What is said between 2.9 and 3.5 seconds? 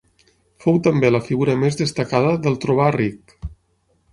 ric.